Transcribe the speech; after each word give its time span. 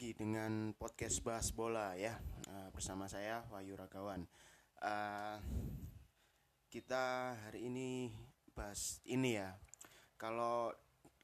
lagi 0.00 0.16
dengan 0.16 0.72
podcast 0.80 1.20
bahas 1.20 1.52
bola 1.52 1.92
ya 1.92 2.16
uh, 2.48 2.72
bersama 2.72 3.04
saya 3.04 3.44
Wahyu 3.52 3.76
Ragawan. 3.76 4.24
Uh, 4.80 5.36
kita 6.72 7.36
hari 7.36 7.68
ini 7.68 8.08
bahas 8.56 9.04
ini 9.04 9.36
ya. 9.36 9.60
Kalau 10.16 10.72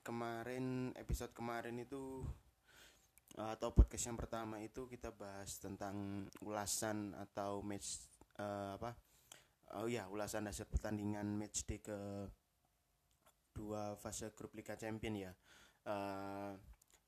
kemarin 0.05 0.93
episode 0.93 1.33
kemarin 1.33 1.81
itu 1.81 2.21
uh, 3.41 3.57
atau 3.57 3.73
podcast 3.73 4.13
yang 4.13 4.21
pertama 4.21 4.61
itu 4.61 4.85
kita 4.93 5.09
bahas 5.09 5.57
tentang 5.57 6.29
ulasan 6.45 7.17
atau 7.17 7.65
match 7.65 8.05
uh, 8.37 8.77
apa? 8.77 8.93
Oh 9.81 9.89
ya 9.89 10.05
ulasan 10.13 10.53
hasil 10.53 10.69
pertandingan 10.69 11.25
match 11.33 11.65
day 11.65 11.81
ke 11.81 12.29
dua 13.57 13.97
fase 13.97 14.37
grup 14.37 14.53
Liga 14.53 14.77
Champion 14.77 15.17
ya. 15.17 15.33
Uh, 15.89 16.53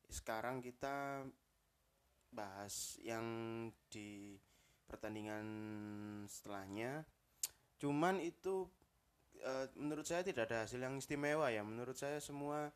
sekarang 0.09 0.65
kita 0.65 1.29
bahas 2.33 3.01
yang 3.03 3.25
di 3.89 4.37
pertandingan 4.89 5.47
setelahnya. 6.25 7.05
Cuman 7.79 8.19
itu 8.25 8.67
e, 9.39 9.53
menurut 9.77 10.09
saya 10.09 10.25
tidak 10.25 10.49
ada 10.51 10.65
hasil 10.65 10.81
yang 10.81 10.97
istimewa 10.97 11.53
ya. 11.53 11.61
Menurut 11.63 11.95
saya 11.95 12.19
semua 12.19 12.73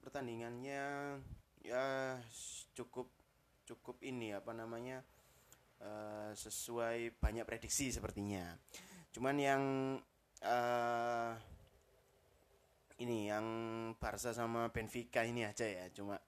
pertandingannya 0.00 1.16
ya 1.60 2.16
cukup 2.72 3.12
cukup 3.68 4.00
ini 4.00 4.32
apa 4.32 4.56
namanya 4.56 5.04
e, 5.76 5.90
sesuai 6.34 7.20
banyak 7.20 7.44
prediksi 7.44 7.92
sepertinya. 7.92 8.56
Cuman 9.12 9.36
yang 9.36 9.62
e, 10.40 10.56
ini 13.00 13.32
yang 13.32 13.46
Barca 13.96 14.32
sama 14.36 14.68
Benfica 14.72 15.24
ini 15.24 15.44
aja 15.44 15.64
ya. 15.64 15.88
Cuma 15.92 16.20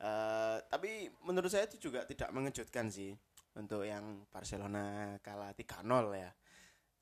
uh, 0.00 0.58
tapi 0.66 1.12
menurut 1.28 1.52
saya 1.52 1.68
itu 1.68 1.90
juga 1.90 2.04
tidak 2.08 2.32
mengejutkan 2.32 2.88
sih 2.88 3.12
untuk 3.56 3.84
yang 3.84 4.26
Barcelona 4.32 5.16
kalah 5.20 5.52
3-0 5.54 5.84
ya. 6.16 6.30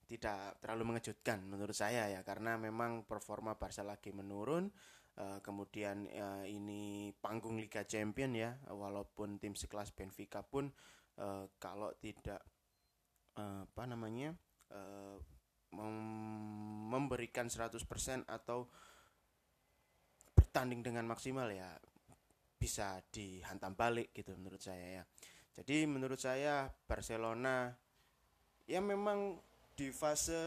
Tidak 0.08 0.64
terlalu 0.64 0.96
mengejutkan 0.96 1.44
menurut 1.44 1.76
saya 1.76 2.08
ya 2.08 2.24
karena 2.24 2.56
memang 2.56 3.04
performa 3.04 3.56
Barca 3.56 3.84
lagi 3.84 4.10
menurun. 4.10 4.70
Uh, 5.18 5.42
kemudian 5.42 6.06
uh, 6.14 6.46
ini 6.46 7.10
panggung 7.18 7.58
Liga 7.58 7.82
Champion 7.82 8.38
ya 8.38 8.54
walaupun 8.70 9.42
tim 9.42 9.58
sekelas 9.58 9.90
Benfica 9.90 10.46
pun 10.46 10.70
uh, 11.18 11.50
kalau 11.58 11.90
tidak 11.98 12.38
uh, 13.34 13.66
apa 13.66 13.82
namanya 13.90 14.30
uh, 14.70 15.18
mem 15.74 15.96
memberikan 16.88 17.52
100% 17.52 17.84
atau 18.30 18.70
bertanding 20.32 20.80
dengan 20.80 21.04
maksimal 21.04 21.50
ya 21.52 21.76
bisa 22.58 22.98
dihantam 23.14 23.78
balik 23.78 24.10
gitu 24.12 24.34
menurut 24.34 24.58
saya 24.58 25.00
ya. 25.00 25.04
Jadi 25.58 25.86
menurut 25.86 26.18
saya 26.18 26.70
Barcelona 26.86 27.70
ya 28.68 28.82
memang 28.82 29.38
di 29.78 29.94
fase 29.94 30.42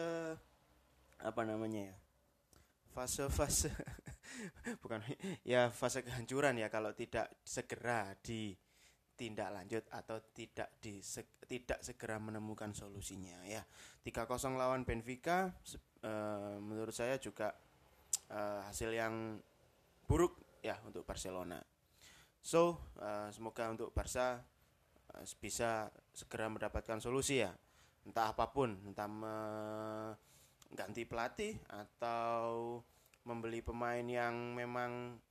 apa 1.23 1.41
namanya 1.47 1.91
ya 1.91 1.97
fase-fase 2.91 3.71
bukan 4.83 4.99
ya 5.47 5.71
fase 5.71 6.03
kehancuran 6.03 6.59
ya 6.59 6.67
kalau 6.67 6.91
tidak 6.91 7.39
segera 7.39 8.11
ditindak 8.19 9.49
lanjut 9.55 9.83
atau 9.87 10.19
tidak 10.35 10.75
di 10.83 10.99
se, 10.99 11.23
tidak 11.47 11.79
segera 11.79 12.19
menemukan 12.19 12.75
solusinya 12.75 13.47
ya 13.47 13.63
3-0 14.03 14.59
lawan 14.59 14.83
Benfica 14.83 15.55
e, 16.03 16.11
menurut 16.59 16.91
saya 16.91 17.15
juga 17.15 17.55
e, 18.27 18.39
hasil 18.67 18.91
yang 18.91 19.39
buruk 20.03 20.59
ya 20.59 20.75
untuk 20.83 21.07
Barcelona. 21.07 21.57
So 22.41 22.81
uh, 22.97 23.29
semoga 23.29 23.69
untuk 23.69 23.93
Barca 23.93 24.41
uh, 25.13 25.25
bisa 25.37 25.93
segera 26.09 26.49
mendapatkan 26.49 26.97
solusi 26.97 27.45
ya, 27.45 27.53
entah 28.01 28.33
apa 28.33 28.49
pun, 28.49 28.81
entah 28.81 29.05
mengganti 29.05 31.05
pelatih 31.05 31.53
atau 31.69 32.81
membeli 33.29 33.61
pemain 33.61 34.01
yang 34.01 34.57
memang 34.57 35.21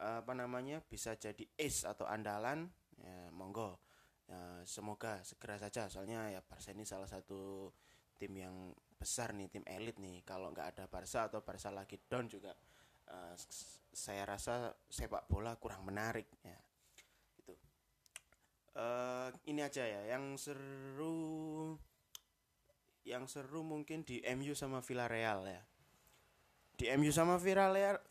uh, 0.00 0.24
apa 0.24 0.32
namanya 0.32 0.80
bisa 0.80 1.12
jadi 1.12 1.44
ace 1.60 1.84
atau 1.84 2.08
andalan, 2.08 2.72
ya 2.96 3.28
monggo. 3.28 3.76
Ya, 4.24 4.64
semoga 4.64 5.20
segera 5.20 5.60
saja, 5.60 5.92
soalnya 5.92 6.32
ya 6.32 6.40
Barca 6.40 6.72
ini 6.72 6.88
salah 6.88 7.04
satu 7.04 7.68
tim 8.16 8.32
yang 8.32 8.72
besar 8.96 9.36
nih, 9.36 9.52
tim 9.52 9.60
elit 9.68 10.00
nih. 10.00 10.24
Kalau 10.24 10.48
nggak 10.48 10.72
ada 10.72 10.84
Barca 10.88 11.28
atau 11.28 11.44
Barca 11.44 11.68
lagi 11.68 12.00
down 12.08 12.24
juga 12.24 12.56
uh, 13.12 13.36
saya 14.04 14.28
rasa 14.28 14.76
sepak 14.92 15.24
bola 15.32 15.56
kurang 15.56 15.88
menarik 15.88 16.28
ya. 16.44 16.60
Itu 17.40 17.56
uh, 18.76 19.32
ini 19.48 19.64
aja 19.64 19.88
ya 19.88 20.12
yang 20.12 20.36
seru 20.36 21.72
yang 23.08 23.24
seru 23.24 23.64
mungkin 23.64 24.04
di 24.04 24.20
MU 24.36 24.52
sama 24.52 24.84
Villarreal 24.84 25.48
ya. 25.48 25.62
Di 26.76 26.92
MU 27.00 27.08
sama 27.08 27.40
Villarreal 27.40 28.04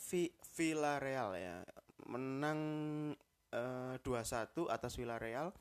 Villarreal 0.58 1.30
ya. 1.38 1.56
Menang 2.10 2.60
uh, 3.54 3.94
2-1 4.02 4.74
atas 4.74 4.98
Villarreal. 4.98 5.54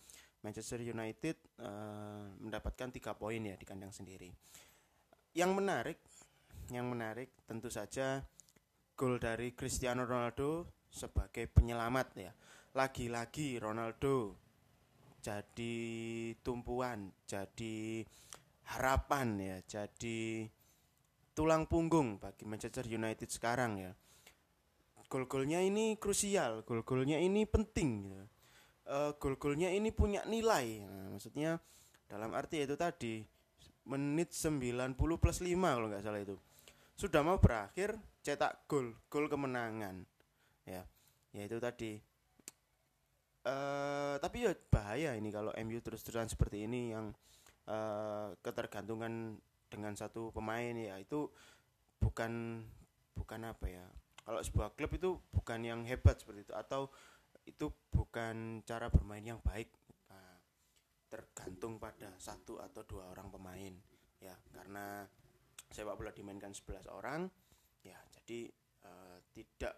Manchester 0.43 0.83
United 0.83 1.39
uh, 1.63 2.35
mendapatkan 2.43 2.91
tiga 2.91 3.15
poin 3.15 3.39
ya 3.39 3.55
di 3.55 3.63
kandang 3.63 3.95
sendiri. 3.95 4.33
Yang 5.37 5.51
menarik 5.55 5.99
yang 6.73 6.89
menarik 6.89 7.31
tentu 7.47 7.69
saja 7.69 8.25
gol 9.03 9.19
dari 9.19 9.51
Cristiano 9.51 10.07
Ronaldo 10.07 10.79
sebagai 10.87 11.51
penyelamat 11.51 12.09
ya. 12.15 12.31
Lagi-lagi 12.79 13.59
Ronaldo 13.59 14.39
jadi 15.19 15.75
tumpuan, 16.39 17.11
jadi 17.27 18.07
harapan 18.71 19.29
ya, 19.43 19.57
jadi 19.67 20.47
tulang 21.35 21.67
punggung 21.67 22.23
bagi 22.23 22.47
Manchester 22.47 22.87
United 22.87 23.27
sekarang 23.27 23.83
ya. 23.83 23.91
Gol-golnya 25.11 25.59
ini 25.59 25.99
krusial, 25.99 26.63
gol-golnya 26.63 27.19
ini 27.19 27.43
penting 27.43 27.91
ya. 28.07 28.23
Uh, 28.87 29.11
gol-golnya 29.19 29.75
ini 29.75 29.91
punya 29.91 30.23
nilai. 30.31 30.79
Nah, 30.79 31.19
maksudnya 31.19 31.59
dalam 32.07 32.31
arti 32.39 32.63
itu 32.63 32.79
tadi 32.79 33.27
menit 33.83 34.31
90 34.31 34.95
plus 34.95 35.43
5 35.43 35.59
kalau 35.59 35.91
nggak 35.91 36.07
salah 36.07 36.23
itu 36.23 36.39
sudah 36.95 37.27
mau 37.27 37.43
berakhir 37.43 37.99
cetak 38.23 38.71
gol 38.71 38.95
gol 39.11 39.27
kemenangan. 39.27 40.07
Ya 40.65 40.87
ya 41.35 41.43
itu 41.43 41.59
tadi. 41.59 41.99
Uh, 43.43 44.15
tapi 44.23 44.47
ya 44.47 44.55
bahaya 44.71 45.19
ini 45.19 45.35
kalau 45.35 45.51
MU 45.67 45.83
terus-terusan 45.83 46.31
seperti 46.31 46.71
ini 46.71 46.95
yang 46.95 47.11
uh, 47.67 48.31
ketergantungan 48.39 49.35
dengan 49.67 49.93
satu 49.99 50.31
pemain. 50.31 50.73
Ya 50.79 50.95
itu 51.03 51.27
bukan 51.99 52.63
bukan 53.19 53.41
apa 53.43 53.67
ya. 53.67 53.85
Kalau 54.23 54.39
sebuah 54.39 54.79
klub 54.79 54.95
itu 54.95 55.19
bukan 55.35 55.67
yang 55.67 55.83
hebat 55.83 56.23
seperti 56.23 56.47
itu 56.47 56.55
atau 56.55 56.87
itu 57.43 57.75
bukan 57.91 58.63
cara 58.63 58.87
bermain 58.87 59.27
yang 59.27 59.43
baik. 59.43 59.67
Nah, 60.07 60.39
tergantung 61.11 61.83
pada 61.83 62.15
satu 62.23 62.63
atau 62.63 62.87
dua 62.87 63.11
orang 63.11 63.27
pemain. 63.35 63.75
Ya 64.23 64.39
karena 64.55 65.03
sepak 65.75 65.99
bola 65.99 66.13
dimainkan 66.15 66.53
11 66.55 66.87
orang 66.93 67.27
jadi 68.23 68.47
uh, 68.87 69.19
tidak 69.35 69.75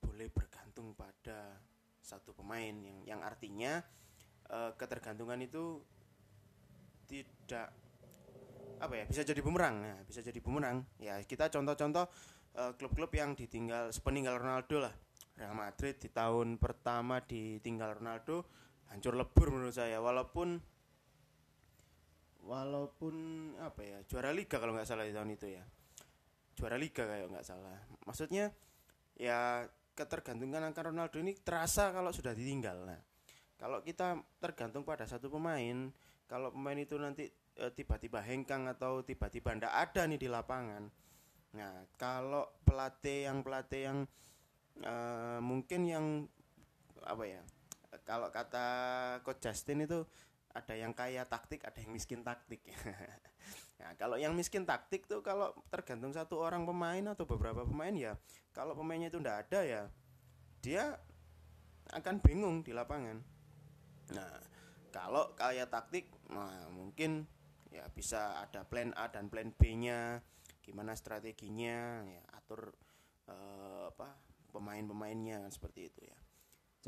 boleh 0.00 0.32
bergantung 0.32 0.96
pada 0.96 1.60
satu 2.00 2.32
pemain 2.32 2.72
yang 2.72 3.04
yang 3.04 3.20
artinya 3.20 3.84
uh, 4.48 4.72
ketergantungan 4.72 5.36
itu 5.44 5.76
tidak 7.04 7.68
apa 8.80 8.94
ya 8.96 9.04
bisa 9.04 9.20
jadi 9.20 9.44
bumerang. 9.44 9.84
Ya 9.84 9.96
bisa 10.08 10.24
jadi 10.24 10.40
bumerang. 10.40 10.80
Ya 10.96 11.20
kita 11.20 11.52
contoh-contoh 11.52 12.08
uh, 12.56 12.72
klub-klub 12.80 13.12
yang 13.12 13.36
ditinggal 13.36 13.92
sepeninggal 13.92 14.40
Ronaldo 14.40 14.88
lah. 14.88 14.94
Real 15.36 15.52
Madrid 15.52 16.00
di 16.00 16.08
tahun 16.08 16.56
pertama 16.56 17.20
ditinggal 17.20 18.00
Ronaldo 18.00 18.48
hancur 18.88 19.12
lebur 19.12 19.52
menurut 19.52 19.76
saya. 19.76 20.00
Walaupun 20.00 20.56
walaupun 22.48 23.14
apa 23.60 23.84
ya 23.84 23.98
juara 24.08 24.32
liga 24.32 24.56
kalau 24.56 24.72
nggak 24.72 24.88
salah 24.88 25.04
di 25.04 25.12
tahun 25.12 25.36
itu 25.36 25.52
ya 25.52 25.68
juara 26.58 26.74
liga 26.74 27.06
kayak 27.06 27.30
nggak 27.30 27.46
salah 27.46 27.78
maksudnya 28.02 28.50
ya 29.14 29.62
ketergantungan 29.94 30.66
akan 30.74 30.84
Ronaldo 30.90 31.22
ini 31.22 31.38
terasa 31.38 31.94
kalau 31.94 32.10
sudah 32.10 32.34
ditinggal 32.34 32.82
nah 32.82 32.98
kalau 33.54 33.78
kita 33.86 34.18
tergantung 34.42 34.82
pada 34.82 35.06
satu 35.06 35.30
pemain 35.30 35.94
kalau 36.26 36.50
pemain 36.50 36.78
itu 36.78 36.98
nanti 36.98 37.30
e, 37.54 37.64
tiba-tiba 37.70 38.18
hengkang 38.18 38.66
atau 38.66 39.06
tiba-tiba 39.06 39.54
ndak 39.54 39.70
ada 39.70 40.02
nih 40.10 40.18
di 40.18 40.26
lapangan 40.26 40.90
nah 41.54 41.86
kalau 41.94 42.50
pelatih 42.66 43.30
yang 43.30 43.46
pelatih 43.46 43.80
yang 43.86 43.98
e, 44.82 44.94
mungkin 45.38 45.80
yang 45.86 46.06
apa 47.06 47.22
ya 47.22 47.42
kalau 48.02 48.28
kata 48.34 48.66
coach 49.22 49.46
Justin 49.46 49.86
itu 49.86 50.04
ada 50.52 50.74
yang 50.74 50.96
kaya 50.96 51.22
taktik, 51.28 51.62
ada 51.62 51.78
yang 51.78 51.92
miskin 51.94 52.24
taktik. 52.24 52.64
nah, 53.78 53.94
kalau 53.94 54.18
yang 54.18 54.34
miskin 54.34 54.66
taktik 54.66 55.06
tuh 55.06 55.22
kalau 55.22 55.54
tergantung 55.70 56.10
satu 56.10 56.42
orang 56.42 56.66
pemain 56.66 57.14
atau 57.14 57.24
beberapa 57.24 57.62
pemain 57.64 57.94
ya, 57.94 58.12
kalau 58.50 58.74
pemainnya 58.74 59.08
itu 59.08 59.22
ndak 59.22 59.48
ada 59.48 59.60
ya, 59.64 59.82
dia 60.60 60.98
akan 61.94 62.20
bingung 62.20 62.60
di 62.66 62.76
lapangan. 62.76 63.22
Nah, 64.12 64.32
kalau 64.92 65.32
kayak 65.38 65.72
taktik, 65.72 66.10
nah 66.28 66.68
mungkin 66.72 67.24
ya 67.68 67.84
bisa 67.92 68.40
ada 68.44 68.64
plan 68.64 68.92
A 68.96 69.08
dan 69.12 69.28
plan 69.28 69.52
B-nya, 69.52 70.20
gimana 70.64 70.96
strateginya, 70.96 72.04
ya 72.04 72.22
atur 72.36 72.72
uh, 73.28 73.92
apa 73.92 74.16
pemain-pemainnya 74.52 75.44
seperti 75.52 75.92
itu 75.92 76.00
ya. 76.08 76.18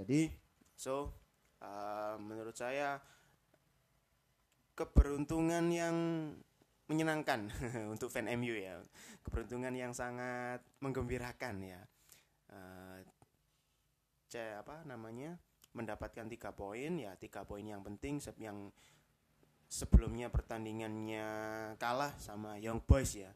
Jadi, 0.01 0.33
so 0.77 1.13
uh, 1.61 2.17
menurut 2.17 2.57
saya 2.57 3.01
keberuntungan 4.73 5.69
yang 5.69 5.97
menyenangkan 6.91 7.47
untuk 7.95 8.11
fan 8.11 8.27
MU 8.35 8.59
ya, 8.59 8.83
keberuntungan 9.23 9.71
yang 9.79 9.95
sangat 9.95 10.59
menggembirakan 10.83 11.63
ya. 11.63 11.81
Uh, 12.51 12.99
C 14.27 14.43
apa 14.59 14.83
namanya? 14.83 15.39
mendapatkan 15.71 16.27
tiga 16.27 16.51
poin 16.51 16.99
ya 16.99 17.15
tiga 17.15 17.47
poin 17.47 17.63
yang 17.63 17.79
penting. 17.87 18.19
Yang 18.43 18.75
sebelumnya 19.71 20.27
pertandingannya 20.27 21.27
kalah 21.79 22.19
sama 22.19 22.59
Young 22.59 22.83
Boys 22.83 23.15
ya. 23.15 23.31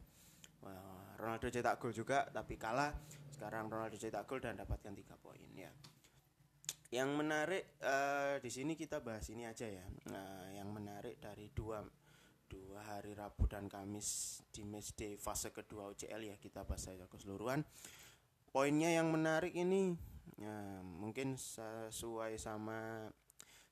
Ronaldo 1.15 1.47
cetak 1.47 1.79
gol 1.79 1.95
juga 1.95 2.27
tapi 2.27 2.59
kalah. 2.59 2.91
Sekarang 3.31 3.71
Ronaldo 3.71 3.95
cetak 3.95 4.27
gol 4.27 4.43
dan 4.43 4.59
dapatkan 4.59 4.91
tiga 4.91 5.15
poin 5.15 5.47
ya. 5.55 5.71
Yang 6.91 7.09
menarik 7.17 7.63
uh, 7.83 8.37
di 8.39 8.51
sini 8.51 8.75
kita 8.75 8.99
bahas 8.99 9.25
ini 9.31 9.47
aja 9.47 9.67
ya. 9.67 9.83
Nah, 10.11 10.51
yang 10.53 10.69
menarik 10.71 11.19
dari 11.23 11.49
dua 11.51 11.81
dua 12.45 12.81
hari 12.85 13.17
Rabu 13.17 13.49
dan 13.49 13.65
Kamis 13.65 14.41
di 14.53 14.61
matchday 14.61 15.17
fase 15.17 15.49
kedua 15.49 15.89
UCL 15.91 16.21
ya 16.21 16.35
kita 16.37 16.61
bahas 16.63 16.85
saja 16.85 17.09
keseluruhan 17.09 17.65
poinnya 18.53 18.93
yang 18.93 19.09
menarik 19.11 19.51
ini 19.51 19.97
ya, 20.37 20.79
mungkin 20.83 21.35
sesuai 21.35 22.37
sama 22.39 23.09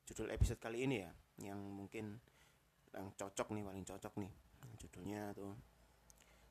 judul 0.04 0.34
episode 0.34 0.60
kali 0.60 0.84
ini 0.84 1.06
ya 1.06 1.12
yang 1.44 1.60
mungkin 1.60 2.20
yang 2.94 3.10
cocok 3.16 3.54
nih 3.56 3.64
paling 3.64 3.86
cocok 3.86 4.14
nih 4.22 4.32
judulnya 4.82 5.34
tuh 5.34 5.54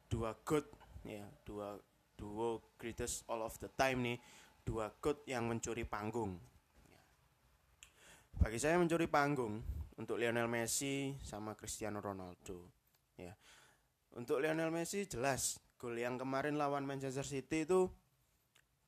dua 0.08 0.34
good 0.46 0.66
ya 1.06 1.26
dua 1.46 1.78
duo 2.18 2.62
greatest 2.78 3.26
all 3.26 3.42
of 3.42 3.54
the 3.58 3.70
time 3.74 4.02
nih 4.02 4.18
dua 4.62 4.94
good 5.02 5.18
yang 5.26 5.50
mencuri 5.50 5.82
panggung 5.82 6.38
ya. 6.86 7.00
bagi 8.38 8.58
saya 8.62 8.78
mencuri 8.78 9.10
panggung 9.10 9.81
untuk 10.02 10.18
Lionel 10.18 10.50
Messi 10.50 11.14
sama 11.22 11.54
Cristiano 11.54 12.02
Ronaldo 12.02 12.66
ya. 13.14 13.30
Untuk 14.18 14.42
Lionel 14.42 14.74
Messi 14.74 15.06
jelas 15.06 15.62
gol 15.78 15.94
yang 15.94 16.18
kemarin 16.18 16.58
lawan 16.58 16.82
Manchester 16.82 17.22
City 17.22 17.62
itu 17.62 17.86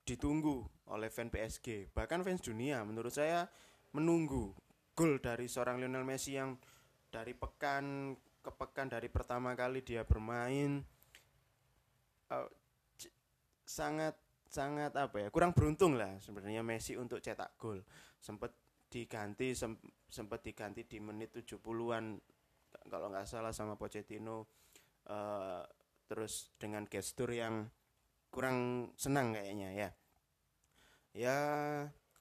ditunggu 0.05 0.67
oleh 0.91 1.09
fan 1.09 1.33
PSG 1.33 1.95
bahkan 1.97 2.21
fans 2.21 2.45
dunia 2.45 2.85
menurut 2.85 3.09
saya 3.09 3.49
menunggu 3.97 4.53
gol 4.93 5.17
dari 5.23 5.49
seorang 5.49 5.81
Lionel 5.81 6.05
Messi 6.05 6.37
yang 6.37 6.59
dari 7.09 7.33
pekan 7.33 8.13
ke 8.45 8.51
pekan 8.53 8.93
dari 8.93 9.09
pertama 9.09 9.57
kali 9.57 9.81
dia 9.81 10.05
bermain 10.05 10.85
uh, 12.29 12.49
sangat 13.65 14.19
sangat 14.51 14.93
apa 14.95 15.25
ya 15.25 15.29
kurang 15.33 15.51
beruntung 15.51 15.97
lah 15.97 16.21
sebenarnya 16.21 16.61
Messi 16.63 16.95
untuk 16.95 17.19
cetak 17.19 17.59
gol. 17.59 17.83
Sempat 18.23 18.64
diganti 18.95 19.59
sem, 19.59 19.75
sempat 20.07 20.47
diganti 20.47 20.87
di 20.87 21.03
menit 21.03 21.35
70-an 21.35 22.15
kalau 22.87 23.11
nggak 23.11 23.27
salah 23.27 23.51
sama 23.51 23.75
Pochettino 23.75 24.47
uh, 25.11 25.67
terus 26.07 26.55
dengan 26.55 26.87
gestur 26.87 27.35
yang 27.35 27.67
kurang 28.31 28.91
senang 28.95 29.35
kayaknya 29.35 29.71
ya. 29.75 29.91
Ya 31.15 31.39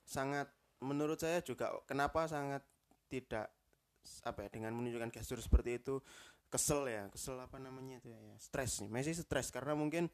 sangat 0.05 0.49
menurut 0.81 1.21
saya 1.21 1.45
juga 1.45 1.73
kenapa 1.85 2.25
sangat 2.25 2.65
tidak 3.09 3.53
apa 4.25 4.45
ya 4.45 4.49
dengan 4.49 4.73
menunjukkan 4.73 5.13
gestur 5.13 5.39
seperti 5.39 5.79
itu 5.79 6.01
kesel 6.51 6.85
ya 6.85 7.07
kesel 7.09 7.39
apa 7.39 7.55
namanya 7.57 8.01
itu 8.01 8.09
ya, 8.13 8.19
ya 8.19 8.35
stres 8.41 8.81
nih. 8.81 8.89
Messi 8.89 9.13
stres 9.13 9.53
karena 9.53 9.77
mungkin 9.77 10.09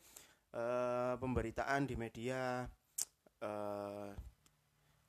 uh, 0.56 1.16
pemberitaan 1.20 1.88
di 1.88 1.96
media 2.00 2.64
uh, 3.44 4.12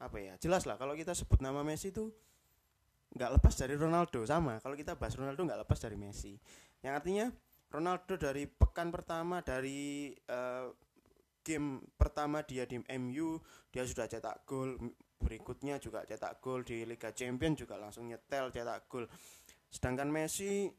apa 0.00 0.16
ya 0.16 0.34
jelas 0.40 0.64
lah 0.64 0.80
kalau 0.80 0.96
kita 0.96 1.12
sebut 1.12 1.44
nama 1.44 1.60
Messi 1.60 1.92
itu 1.92 2.08
nggak 3.10 3.30
lepas 3.38 3.54
dari 3.58 3.74
Ronaldo 3.74 4.22
sama. 4.22 4.62
Kalau 4.62 4.78
kita 4.78 4.94
bahas 4.94 5.18
Ronaldo 5.18 5.42
nggak 5.42 5.60
lepas 5.66 5.78
dari 5.82 5.96
Messi. 5.98 6.38
Yang 6.80 6.94
artinya 6.94 7.26
Ronaldo 7.70 8.14
dari 8.14 8.46
pekan 8.46 8.94
pertama 8.94 9.42
dari 9.42 10.14
uh, 10.30 10.70
game 11.42 11.82
pertama 11.98 12.46
dia 12.46 12.68
di 12.68 12.78
MU 12.98 13.38
dia 13.74 13.82
sudah 13.82 14.06
cetak 14.06 14.46
gol. 14.46 14.78
Berikutnya 15.20 15.82
juga 15.82 16.06
cetak 16.06 16.38
gol 16.38 16.62
di 16.62 16.86
Liga 16.86 17.10
Champions 17.10 17.66
juga 17.66 17.74
langsung 17.76 18.06
nyetel 18.06 18.54
cetak 18.54 18.86
gol. 18.86 19.10
Sedangkan 19.66 20.06
Messi 20.06 20.70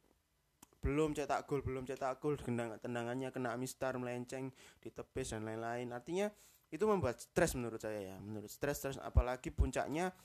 belum 0.82 1.12
cetak 1.14 1.46
gol 1.52 1.62
belum 1.68 1.84
cetak 1.84 2.16
gol. 2.24 2.40
Tendangannya 2.80 3.28
kena 3.36 3.60
mistar 3.60 4.00
melenceng 4.00 4.56
ditepis 4.80 5.36
dan 5.36 5.44
lain-lain. 5.44 5.92
Artinya 5.92 6.32
itu 6.72 6.84
membuat 6.88 7.20
stres 7.20 7.54
menurut 7.60 7.84
saya 7.84 8.16
ya 8.16 8.18
menurut 8.24 8.48
stres 8.48 8.80
stres 8.80 8.98
apalagi 8.98 9.52
puncaknya 9.52 10.16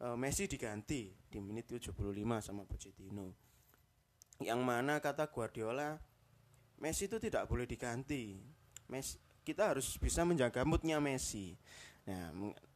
uh, 0.00 0.16
Messi 0.16 0.48
diganti 0.48 1.12
di 1.28 1.38
menit 1.38 1.68
75 1.68 1.92
sama 2.40 2.64
Pochettino 2.64 3.36
yang 4.40 4.64
mana 4.64 4.98
kata 4.98 5.28
Guardiola 5.28 6.00
Messi 6.80 7.06
itu 7.06 7.20
tidak 7.20 7.44
boleh 7.46 7.68
diganti 7.68 8.40
Messi 8.88 9.30
kita 9.44 9.72
harus 9.74 9.96
bisa 9.96 10.22
menjaga 10.22 10.62
moodnya 10.62 11.00
Messi. 11.00 11.56
Nah, 12.08 12.30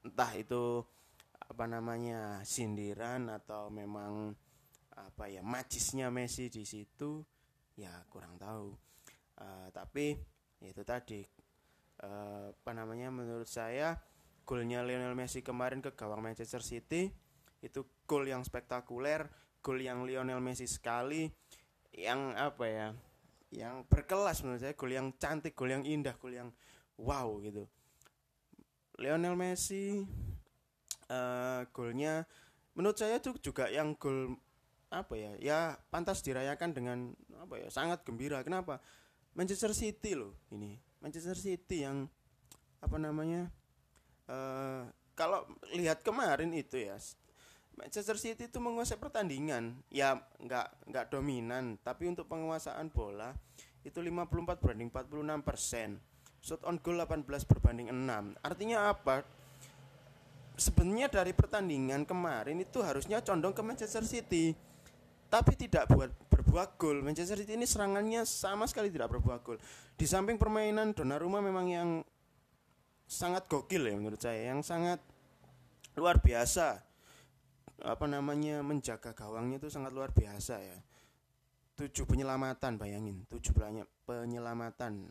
entah 0.05 0.33
itu 0.37 0.83
apa 1.39 1.65
namanya 1.69 2.41
sindiran 2.43 3.29
atau 3.29 3.69
memang 3.69 4.33
apa 4.95 5.29
ya 5.29 5.45
macisnya 5.45 6.09
Messi 6.09 6.49
di 6.49 6.65
situ 6.65 7.23
ya 7.77 7.93
kurang 8.09 8.41
tahu. 8.41 8.73
Uh, 9.35 9.69
tapi 9.75 10.19
ya 10.63 10.71
itu 10.71 10.83
tadi 10.87 11.21
uh, 12.03 12.51
apa 12.51 12.71
namanya 12.75 13.13
menurut 13.15 13.47
saya 13.47 14.01
golnya 14.45 14.83
Lionel 14.85 15.17
Messi 15.17 15.41
kemarin 15.41 15.81
ke 15.81 15.95
gawang 15.95 16.21
Manchester 16.21 16.61
City 16.61 17.09
itu 17.65 17.81
gol 18.05 18.29
yang 18.29 18.45
spektakuler, 18.45 19.29
gol 19.65 19.81
yang 19.81 20.05
Lionel 20.05 20.41
Messi 20.43 20.69
sekali 20.69 21.31
yang 21.95 22.35
apa 22.35 22.65
ya 22.67 22.89
yang 23.55 23.87
berkelas 23.87 24.43
menurut 24.43 24.61
saya 24.61 24.75
gol 24.75 24.93
yang 24.93 25.15
cantik 25.17 25.55
gol 25.55 25.71
yang 25.71 25.87
indah 25.87 26.19
gol 26.19 26.35
yang 26.35 26.51
wow 27.01 27.39
gitu. 27.41 27.65
Lionel 29.01 29.35
Messi 29.35 30.05
uh, 31.09 31.63
golnya 31.73 32.27
menurut 32.75 32.99
saya 32.99 33.19
itu 33.19 33.35
juga 33.41 33.71
yang 33.71 33.97
gol 33.97 34.37
apa 34.93 35.19
ya 35.19 35.33
ya 35.43 35.59
pantas 35.91 36.23
dirayakan 36.23 36.71
dengan 36.71 36.99
apa 37.41 37.59
ya 37.59 37.69
sangat 37.73 38.05
gembira. 38.05 38.45
Kenapa? 38.45 38.79
Manchester 39.35 39.75
City 39.75 40.15
loh 40.15 40.39
ini 40.55 40.79
Manchester 41.05 41.37
City 41.37 41.85
yang 41.85 42.09
apa 42.81 42.97
namanya 42.97 43.53
uh, 44.25 44.89
kalau 45.13 45.45
lihat 45.77 46.01
kemarin 46.01 46.57
itu 46.57 46.81
ya 46.81 46.97
Manchester 47.75 48.17
City 48.17 48.47
itu 48.47 48.59
menguasai 48.63 48.99
pertandingan. 48.99 49.75
Ya 49.91 50.17
nggak 50.39 50.89
nggak 50.89 51.07
dominan 51.11 51.77
tapi 51.83 52.07
untuk 52.07 52.31
penguasaan 52.31 52.89
bola 52.89 53.35
itu 53.85 54.01
54 54.01 54.65
banding 54.65 54.89
46 54.89 55.45
persen. 55.45 55.89
Shot 56.45 56.61
on 56.69 56.77
goal 56.81 57.01
18 57.01 57.25
berbanding 57.49 57.89
6 57.91 58.41
artinya 58.41 58.93
apa? 58.93 59.27
Sebenarnya 60.55 61.11
dari 61.11 61.35
pertandingan 61.35 62.07
kemarin 62.07 62.63
itu 62.63 62.79
harusnya 62.79 63.19
condong 63.21 63.53
ke 63.53 63.63
Manchester 63.65 64.07
City. 64.07 64.55
Tapi 65.27 65.59
tidak 65.59 65.91
buat 65.91 66.15
berbuah 66.55 66.79
gol. 66.79 67.03
Manchester 67.03 67.43
City 67.43 67.59
ini 67.59 67.67
serangannya 67.67 68.23
sama 68.23 68.71
sekali 68.71 68.87
tidak 68.87 69.11
berbuah 69.11 69.43
gol. 69.43 69.59
Di 69.99 70.07
samping 70.07 70.39
permainan 70.39 70.95
Donnarumma 70.95 71.43
memang 71.43 71.67
yang 71.67 71.89
sangat 73.11 73.51
gokil 73.51 73.83
ya 73.83 73.99
menurut 73.99 74.23
saya 74.23 74.55
yang 74.55 74.63
sangat 74.63 75.03
luar 75.99 76.23
biasa. 76.23 76.79
Apa 77.83 78.07
namanya 78.07 78.63
menjaga 78.63 79.11
gawangnya 79.19 79.59
itu 79.59 79.67
sangat 79.67 79.91
luar 79.91 80.15
biasa 80.15 80.63
ya. 80.63 80.79
Tujuh 81.75 82.07
penyelamatan 82.07 82.79
bayangin. 82.79 83.27
Tujuh 83.27 83.51
banyak 83.51 83.91
penyelamatan. 84.07 85.11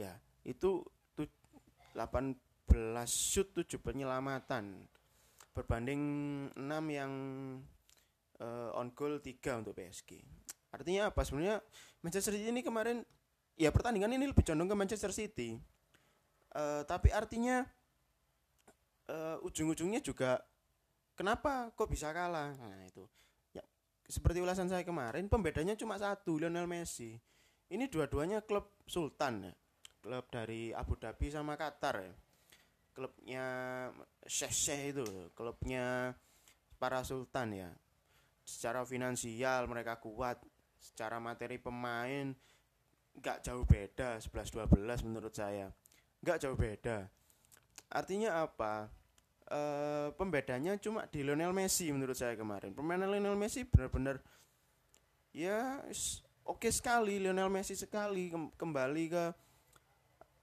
Ya 0.00 0.16
itu 0.48 0.80
18 1.92 2.40
shoot 3.04 3.52
tujuh 3.52 3.84
penyelamatan. 3.84 4.88
Berbanding 5.52 6.02
6 6.56 6.56
yang 6.88 7.12
uh, 8.40 8.80
on 8.80 8.96
goal 8.96 9.20
3 9.20 9.60
untuk 9.60 9.76
PSG 9.76 10.39
artinya 10.70 11.10
apa 11.10 11.20
sebenarnya 11.26 11.58
Manchester 12.02 12.34
City 12.34 12.50
ini 12.50 12.62
kemarin 12.62 13.02
ya 13.58 13.74
pertandingan 13.74 14.14
ini 14.14 14.30
lebih 14.30 14.46
condong 14.46 14.70
ke 14.70 14.76
Manchester 14.78 15.10
City 15.10 15.58
uh, 16.54 16.82
tapi 16.86 17.10
artinya 17.10 17.66
uh, 19.10 19.42
ujung-ujungnya 19.42 19.98
juga 20.00 20.40
Kenapa 21.20 21.68
kok 21.76 21.92
bisa 21.92 22.16
kalah? 22.16 22.56
Nah, 22.56 22.80
itu. 22.88 23.04
Ya, 23.52 23.60
seperti 24.08 24.40
ulasan 24.40 24.72
saya 24.72 24.80
kemarin, 24.88 25.28
pembedanya 25.28 25.76
cuma 25.76 26.00
satu, 26.00 26.40
Lionel 26.40 26.64
Messi. 26.64 27.12
Ini 27.68 27.92
dua-duanya 27.92 28.40
klub 28.40 28.72
sultan 28.88 29.44
ya. 29.44 29.52
Klub 30.00 30.24
dari 30.32 30.72
Abu 30.72 30.96
Dhabi 30.96 31.28
sama 31.28 31.60
Qatar 31.60 32.00
ya. 32.00 32.14
klubnya 32.90 33.46
Syekh 34.26 34.92
itu 34.92 35.06
klubnya 35.32 36.12
para 36.76 37.00
sultan 37.06 37.54
ya 37.54 37.70
secara 38.42 38.82
finansial 38.82 39.70
mereka 39.70 40.02
kuat 40.02 40.42
secara 40.80 41.20
materi 41.20 41.60
pemain 41.60 42.32
nggak 43.20 43.44
jauh 43.44 43.68
beda 43.68 44.16
11-12 44.18 45.06
menurut 45.06 45.34
saya. 45.36 45.68
Nggak 46.24 46.38
jauh 46.40 46.56
beda. 46.56 47.06
Artinya 47.92 48.44
apa? 48.46 48.88
E, 49.44 49.60
pembedanya 50.16 50.78
cuma 50.80 51.04
di 51.10 51.20
Lionel 51.20 51.52
Messi 51.52 51.92
menurut 51.92 52.16
saya 52.16 52.32
kemarin. 52.34 52.72
Permainan 52.72 53.12
Lionel 53.12 53.36
Messi 53.36 53.66
benar-benar 53.68 54.22
ya 55.30 55.78
oke 56.42 56.66
sekali 56.72 57.22
Lionel 57.22 57.52
Messi 57.52 57.78
sekali 57.78 58.32
kembali 58.58 59.04
ke 59.06 59.24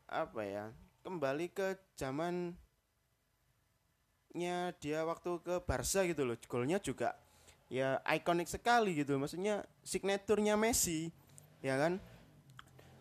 apa 0.07 0.41
ya 0.47 0.71
kembali 1.03 1.51
ke 1.51 1.75
zamannya 1.99 2.55
dia 4.79 4.99
waktu 5.07 5.31
ke 5.39 5.55
Barca 5.63 6.03
gitu 6.03 6.23
loh. 6.27 6.35
Golnya 6.47 6.79
juga 6.83 7.15
ya 7.67 7.99
ikonik 8.07 8.47
sekali 8.47 8.95
gitu. 8.97 9.15
Maksudnya 9.19 9.63
signaturnya 9.83 10.55
Messi 10.59 11.11
ya 11.63 11.75
kan? 11.79 11.99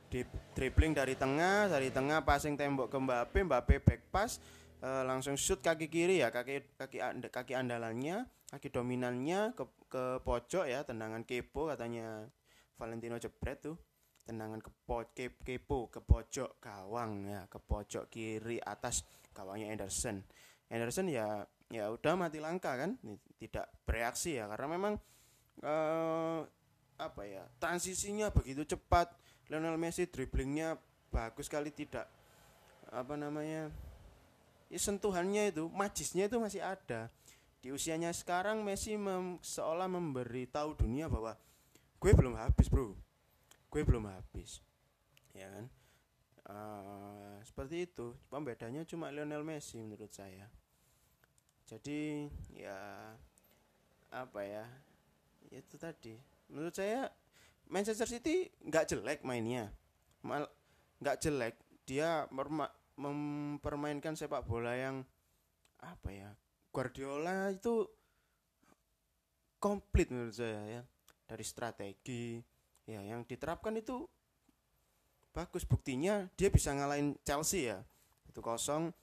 Di 0.06 0.23
dribbling 0.54 0.94
dari 0.94 1.18
tengah 1.18 1.66
dari 1.66 1.90
tengah 1.90 2.23
passing 2.23 2.54
tembok 2.54 2.90
ke 2.90 2.99
Mbappe 2.99 3.38
Mbappe 3.42 3.75
back 3.82 4.02
pass 4.14 4.38
e, 4.78 4.88
langsung 5.02 5.35
shoot 5.35 5.58
kaki 5.58 5.90
kiri 5.90 6.23
ya 6.23 6.30
kaki 6.30 6.78
kaki 6.78 6.99
kaki 7.28 7.52
andalannya 7.58 8.23
kaki 8.46 8.70
dominannya 8.70 9.58
ke 9.58 9.64
ke 9.90 10.04
pojok 10.23 10.70
ya 10.70 10.87
tendangan 10.87 11.26
kepo 11.26 11.66
katanya 11.70 12.30
Valentino 12.76 13.16
Jebret 13.16 13.58
tuh. 13.64 13.76
Tendangan 14.26 14.58
ke 14.58 14.70
po, 14.82 15.06
ke, 15.14 15.38
kepo 15.38 15.87
ke 15.87 16.02
pojok 16.02 16.58
gawang 16.58 17.30
ya 17.30 17.46
ke 17.46 17.62
pojok 17.62 18.11
kiri 18.11 18.58
atas 18.58 19.06
gawangnya 19.30 19.70
Anderson. 19.70 20.18
Anderson 20.66 21.06
ya 21.06 21.46
ya 21.70 21.90
udah 21.90 22.14
mati 22.14 22.38
langka 22.38 22.75
kan? 22.78 22.94
Tidak 23.38 23.87
bereaksi 23.87 24.38
ya 24.38 24.46
karena 24.50 24.66
memang 24.70 24.94
eh, 25.62 26.40
apa 26.96 27.23
ya 27.28 27.44
transisinya 27.61 28.32
begitu 28.32 28.64
cepat 28.64 29.12
Lionel 29.52 29.76
Messi 29.76 30.08
dribblingnya 30.08 30.80
bagus 31.12 31.46
sekali 31.46 31.68
tidak 31.70 32.08
apa 32.88 33.14
namanya 33.18 33.68
ya 34.73 34.78
sentuhannya 34.78 35.54
itu 35.54 35.66
majisnya 35.70 36.30
itu 36.30 36.38
masih 36.38 36.62
ada. 36.62 37.11
Di 37.62 37.75
usianya 37.75 38.14
sekarang 38.14 38.62
Messi 38.62 38.94
mem, 38.94 39.42
seolah 39.42 39.90
memberi 39.90 40.46
tahu 40.46 40.78
dunia 40.78 41.11
bahwa 41.11 41.35
gue 41.99 42.12
belum 42.14 42.38
habis 42.38 42.70
bro. 42.70 42.94
Gue 43.66 43.82
belum 43.82 44.06
habis 44.06 44.62
ya 45.35 45.50
kan? 45.50 45.66
Uh, 46.46 47.37
seperti 47.42 47.90
itu. 47.90 48.14
Pembedanya 48.30 48.87
cuma 48.87 49.11
Lionel 49.11 49.42
Messi 49.42 49.82
menurut 49.82 50.14
saya 50.14 50.46
jadi 51.66 52.30
ya 52.54 52.78
apa 54.14 54.40
ya 54.46 54.64
itu 55.50 55.75
tadi. 55.75 56.14
Menurut 56.46 56.75
saya 56.75 57.11
Manchester 57.66 58.06
City 58.06 58.46
nggak 58.62 58.87
jelek 58.94 59.20
mainnya. 59.26 59.75
Mal 60.23 60.46
nggak 61.02 61.18
jelek. 61.18 61.54
Dia 61.87 62.26
mempermainkan 62.96 64.14
sepak 64.14 64.46
bola 64.46 64.75
yang 64.75 65.02
apa 65.82 66.08
ya 66.11 66.30
Guardiola 66.73 67.52
itu 67.52 67.87
komplit 69.58 70.14
menurut 70.14 70.35
saya 70.38 70.62
ya. 70.70 70.82
Dari 71.26 71.42
strategi 71.42 72.38
ya 72.87 73.02
yang 73.02 73.26
diterapkan 73.26 73.75
itu 73.75 74.06
bagus. 75.35 75.66
Buktinya 75.66 76.30
dia 76.38 76.46
bisa 76.46 76.70
ngalahin 76.70 77.18
Chelsea 77.26 77.75
ya. 77.75 77.82
Itu 78.30 78.38
kosong. 78.38 78.94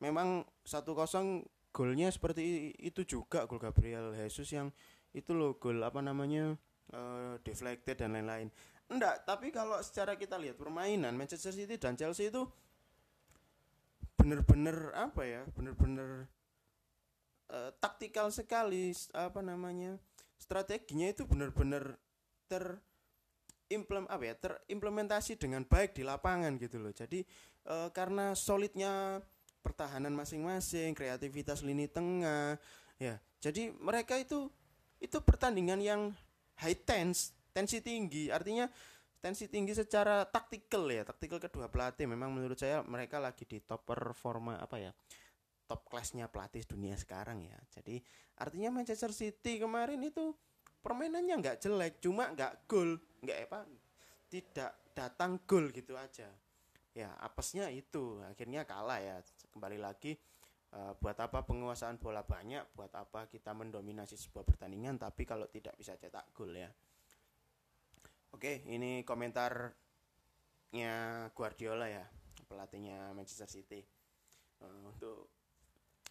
Memang 0.00 0.48
satu 0.64 0.96
kosong 0.96 1.44
golnya 1.70 2.10
seperti 2.10 2.74
itu 2.78 3.06
juga 3.06 3.46
gol 3.46 3.62
Gabriel 3.62 4.14
Jesus 4.14 4.50
yang 4.50 4.74
itu 5.14 5.34
loh 5.34 5.58
gol 5.58 5.82
apa 5.82 6.02
namanya 6.02 6.54
uh, 6.94 7.34
deflected 7.42 7.98
dan 7.98 8.14
lain-lain. 8.14 8.50
Enggak, 8.90 9.22
tapi 9.22 9.54
kalau 9.54 9.78
secara 9.86 10.18
kita 10.18 10.34
lihat 10.34 10.58
permainan 10.58 11.14
Manchester 11.14 11.54
City 11.54 11.78
dan 11.78 11.94
Chelsea 11.94 12.26
itu 12.30 12.42
benar-benar 14.18 14.94
apa 14.98 15.22
ya? 15.22 15.46
Benar-benar 15.54 16.26
uh, 17.54 17.70
taktikal 17.78 18.34
sekali 18.34 18.90
apa 19.14 19.38
namanya? 19.40 19.94
Strateginya 20.42 21.06
itu 21.14 21.22
benar-benar 21.22 21.94
ter 22.50 22.82
implement 23.70 24.10
apa 24.10 24.26
ya 24.26 24.34
terimplementasi 24.34 25.38
dengan 25.38 25.62
baik 25.62 25.94
di 25.94 26.02
lapangan 26.02 26.58
gitu 26.58 26.82
loh 26.82 26.90
jadi 26.90 27.22
e, 27.62 27.76
karena 27.94 28.34
solidnya 28.34 29.22
pertahanan 29.60 30.12
masing-masing 30.16 30.96
kreativitas 30.96 31.60
lini 31.60 31.86
tengah 31.86 32.56
ya 32.96 33.20
jadi 33.40 33.72
mereka 33.80 34.20
itu 34.20 34.52
itu 35.00 35.16
pertandingan 35.24 35.80
yang 35.80 36.00
high 36.60 36.76
tense, 36.76 37.32
tensi 37.56 37.80
tinggi. 37.80 38.28
Artinya 38.28 38.68
tensi 39.24 39.48
tinggi 39.48 39.72
secara 39.72 40.28
taktikal 40.28 40.84
ya, 40.92 41.02
taktikal 41.08 41.40
kedua 41.40 41.72
pelatih. 41.72 42.04
Memang 42.04 42.30
menurut 42.30 42.60
saya 42.60 42.84
mereka 42.84 43.16
lagi 43.16 43.48
di 43.48 43.64
top 43.64 43.88
performa 43.88 44.60
apa 44.60 44.76
ya? 44.76 44.92
Top 45.64 45.88
kelasnya 45.88 46.28
pelatih 46.28 46.68
dunia 46.68 46.94
sekarang 47.00 47.40
ya. 47.48 47.56
Jadi 47.72 48.04
artinya 48.36 48.68
Manchester 48.76 49.10
City 49.16 49.56
kemarin 49.56 50.04
itu 50.04 50.36
permainannya 50.84 51.40
nggak 51.40 51.56
jelek, 51.64 52.00
cuma 52.04 52.28
nggak 52.32 52.68
gol, 52.68 53.00
nggak 53.24 53.38
apa, 53.48 53.64
tidak 54.28 54.72
datang 54.92 55.40
gol 55.48 55.72
gitu 55.72 55.96
aja. 55.96 56.28
Ya 56.94 57.14
apesnya 57.22 57.70
itu. 57.70 58.18
Akhirnya 58.26 58.66
kalah 58.66 58.98
ya. 58.98 59.22
Kembali 59.54 59.78
lagi 59.78 60.18
uh, 60.74 60.94
buat 60.98 61.18
apa 61.18 61.46
penguasaan 61.46 61.98
bola 62.02 62.22
banyak? 62.26 62.66
Buat 62.74 62.94
apa 62.98 63.26
kita 63.30 63.54
mendominasi 63.54 64.16
sebuah 64.18 64.44
pertandingan 64.46 64.98
tapi 64.98 65.22
kalau 65.26 65.46
tidak 65.46 65.78
bisa 65.78 65.94
cetak 65.94 66.34
gol 66.34 66.54
ya? 66.54 66.70
Oke 68.30 68.62
ini 68.70 69.02
komentarnya 69.02 69.74
Guardiola 71.34 71.86
ya 71.90 72.06
pelatihnya 72.46 73.14
Manchester 73.14 73.46
City. 73.50 73.82
Uh, 74.60 74.92
untuk 74.92 75.30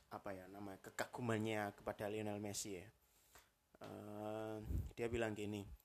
apa 0.09 0.33
ya 0.33 0.49
nama 0.49 0.73
kekagumannya 0.81 1.69
kepada 1.77 2.09
Lionel 2.09 2.41
Messi 2.41 2.79
ya. 2.79 2.87
Uh, 3.79 4.59
dia 4.91 5.07
bilang 5.07 5.31
gini 5.31 5.78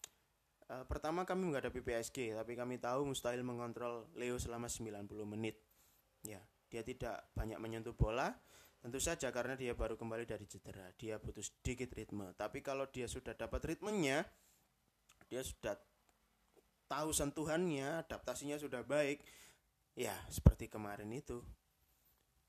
uh, 0.70 0.84
pertama 0.86 1.26
kami 1.28 1.50
menghadapi 1.50 1.80
PSG 1.82 2.36
tapi 2.36 2.52
kami 2.54 2.78
tahu 2.78 3.08
mustahil 3.10 3.42
mengontrol 3.42 4.08
Leo 4.14 4.38
selama 4.38 4.70
90 4.70 5.08
menit 5.26 5.60
ya 6.24 6.40
dia 6.68 6.82
tidak 6.82 7.28
banyak 7.36 7.58
menyentuh 7.60 7.94
bola 7.94 8.32
Tentu 8.84 9.00
saja 9.00 9.32
karena 9.32 9.56
dia 9.56 9.72
baru 9.72 9.96
kembali 9.96 10.28
dari 10.28 10.44
cedera, 10.44 10.84
dia 11.00 11.16
butuh 11.16 11.40
sedikit 11.40 11.96
ritme. 11.96 12.36
Tapi 12.36 12.60
kalau 12.60 12.84
dia 12.92 13.08
sudah 13.08 13.32
dapat 13.32 13.64
ritmenya, 13.64 14.28
dia 15.24 15.40
sudah 15.40 15.72
tahu 16.84 17.08
sentuhannya, 17.08 18.04
adaptasinya 18.04 18.60
sudah 18.60 18.84
baik. 18.84 19.24
Ya, 19.96 20.12
seperti 20.28 20.68
kemarin 20.68 21.08
itu. 21.16 21.40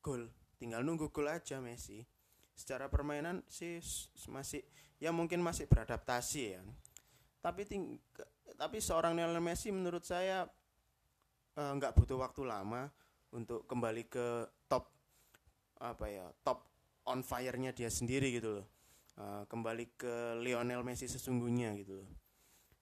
Gol, 0.04 0.28
tinggal 0.60 0.84
nunggu 0.84 1.08
gol 1.08 1.32
aja 1.32 1.64
Messi. 1.64 2.04
Secara 2.52 2.92
permainan 2.92 3.40
sih 3.48 3.80
masih 4.28 4.68
ya 5.00 5.16
mungkin 5.16 5.40
masih 5.40 5.72
beradaptasi 5.72 6.42
ya. 6.52 6.60
Tapi 7.46 7.62
ting 7.70 8.02
tapi 8.58 8.82
seorang 8.82 9.14
Lionel 9.14 9.38
Messi 9.38 9.70
menurut 9.70 10.02
saya 10.02 10.50
eh, 11.54 11.72
nggak 11.78 11.94
uh, 11.94 11.96
butuh 12.02 12.18
waktu 12.18 12.42
lama 12.42 12.90
untuk 13.38 13.70
kembali 13.70 14.10
ke 14.10 14.50
top 14.66 14.90
apa 15.78 16.10
ya 16.10 16.26
top 16.42 16.66
on 17.06 17.22
fire-nya 17.22 17.70
dia 17.70 17.94
sendiri 17.94 18.34
gitu 18.34 18.58
loh. 18.58 18.68
Uh, 19.16 19.48
kembali 19.48 19.96
ke 19.96 20.42
Lionel 20.42 20.82
Messi 20.82 21.06
sesungguhnya 21.06 21.78
gitu 21.78 22.02
loh. 22.02 22.10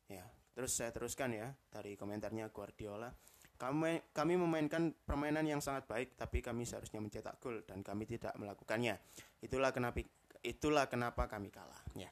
Ya 0.07 0.23
terus 0.55 0.71
saya 0.71 0.95
teruskan 0.95 1.35
ya 1.35 1.51
dari 1.67 1.99
komentarnya 1.99 2.47
Guardiola. 2.47 3.11
Kami 3.59 4.15
kami 4.15 4.33
memainkan 4.39 4.95
permainan 5.03 5.43
yang 5.43 5.59
sangat 5.59 5.91
baik 5.91 6.15
tapi 6.15 6.39
kami 6.39 6.63
seharusnya 6.63 7.03
mencetak 7.03 7.35
gol 7.43 7.67
dan 7.67 7.83
kami 7.83 8.07
tidak 8.07 8.31
melakukannya. 8.39 8.95
Itulah 9.43 9.75
kenapa 9.75 9.99
itulah 10.39 10.87
kenapa 10.87 11.27
kami 11.27 11.51
kalah 11.51 11.83
ya. 11.99 12.07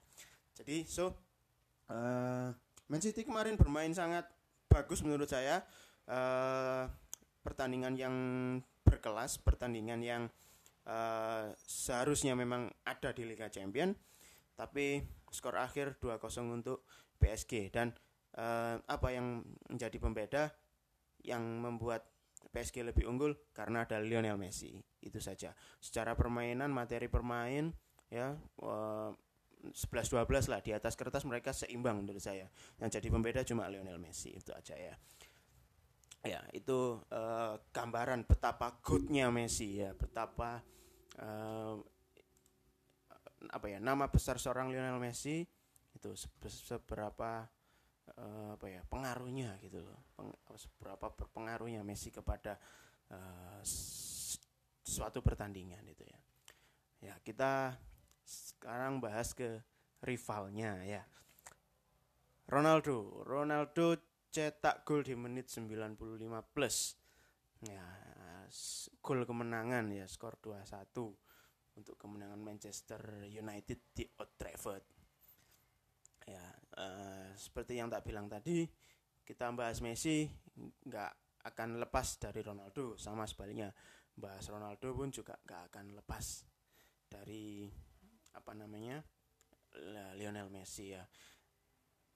Jadi 0.51 0.83
so 0.83 1.30
uh, 1.91 2.49
Man 2.87 3.03
City 3.03 3.27
kemarin 3.27 3.59
bermain 3.59 3.91
sangat 3.91 4.31
bagus 4.71 5.03
menurut 5.03 5.27
saya. 5.27 5.67
Uh, 6.07 6.87
pertandingan 7.43 7.93
yang 7.99 8.15
berkelas 8.85 9.39
pertandingan 9.41 9.99
yang 10.01 10.23
uh, 10.85 11.51
seharusnya 11.65 12.35
memang 12.35 12.69
ada 12.85 13.13
di 13.13 13.23
Liga 13.25 13.47
Champion 13.47 13.93
tapi 14.57 15.01
skor 15.31 15.57
akhir 15.57 15.97
2-0 15.97 16.21
untuk 16.51 16.85
PSG 17.17 17.73
dan 17.73 17.95
uh, 18.37 18.77
apa 18.77 19.07
yang 19.09 19.41
menjadi 19.71 19.97
pembeda 19.97 20.43
yang 21.25 21.41
membuat 21.41 22.05
PSG 22.51 22.83
lebih 22.83 23.07
unggul 23.07 23.37
karena 23.55 23.87
ada 23.87 24.01
Lionel 24.03 24.37
Messi. 24.37 24.75
Itu 25.01 25.23
saja. 25.23 25.55
Secara 25.79 26.13
permainan 26.13 26.69
materi 26.73 27.07
permain 27.07 27.71
ya 28.11 28.35
uh, 28.61 29.09
11-12 29.69 30.49
lah 30.49 30.59
di 30.65 30.73
atas 30.73 30.97
kertas 30.97 31.21
mereka 31.23 31.53
seimbang 31.53 32.01
menurut 32.01 32.21
saya. 32.21 32.49
Yang 32.81 32.97
jadi 32.97 33.07
pembeda 33.13 33.41
cuma 33.45 33.69
Lionel 33.69 34.01
Messi 34.01 34.33
itu 34.33 34.49
aja 34.49 34.73
ya. 34.73 34.95
Ya 36.21 36.41
itu 36.53 37.01
uh, 37.09 37.57
gambaran 37.73 38.25
betapa 38.25 38.77
goodnya 38.81 39.29
Messi 39.33 39.81
ya 39.81 39.93
betapa 39.97 40.61
uh, 41.21 41.81
apa 43.49 43.65
ya 43.65 43.81
nama 43.81 44.05
besar 44.09 44.37
seorang 44.37 44.69
Lionel 44.69 45.01
Messi 45.01 45.41
itu 45.97 46.09
seberapa 46.45 47.49
uh, 48.17 48.49
apa 48.53 48.65
ya 48.69 48.81
pengaruhnya 48.85 49.57
gitu 49.61 49.81
loh. 49.81 50.13
Peng, 50.13 50.33
seberapa 50.57 51.09
berpengaruhnya 51.09 51.81
Messi 51.81 52.13
kepada 52.13 52.57
uh, 53.09 53.61
suatu 54.85 55.21
pertandingan 55.25 55.81
itu 55.89 56.05
ya. 56.05 56.19
Ya 57.01 57.15
kita 57.25 57.73
sekarang 58.25 59.01
bahas 59.01 59.33
ke 59.33 59.61
rivalnya 60.01 60.81
ya 60.85 61.03
Ronaldo 62.51 63.23
Ronaldo 63.23 64.11
cetak 64.31 64.87
gol 64.87 65.03
di 65.03 65.13
menit 65.13 65.51
95 65.51 65.95
plus. 66.55 66.95
Ya, 67.61 67.83
gol 69.03 69.27
kemenangan 69.27 69.91
ya, 69.91 70.07
skor 70.07 70.39
2-1 70.39 70.91
untuk 71.77 71.95
kemenangan 71.99 72.39
Manchester 72.39 73.27
United 73.27 73.79
di 73.93 74.07
Old 74.17 74.33
Trafford. 74.39 74.83
Ya, 76.25 76.47
uh, 76.79 77.29
seperti 77.35 77.77
yang 77.77 77.91
tak 77.91 78.07
bilang 78.07 78.31
tadi, 78.31 78.65
kita 79.27 79.51
bahas 79.53 79.83
Messi 79.83 80.25
nggak 80.87 81.43
akan 81.51 81.79
lepas 81.83 82.17
dari 82.17 82.41
Ronaldo, 82.41 82.95
sama 82.97 83.27
sebaliknya 83.27 83.69
bahas 84.11 84.43
Ronaldo 84.51 84.91
pun 84.91 85.07
juga 85.07 85.37
nggak 85.43 85.61
akan 85.71 85.85
lepas 85.97 86.25
dari 87.07 87.71
apa 88.35 88.51
namanya 88.55 89.03
Lionel 90.15 90.51
Messi 90.51 90.91
ya. 90.91 91.03